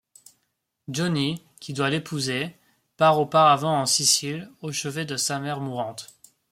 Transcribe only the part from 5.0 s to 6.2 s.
de sa mère mourante.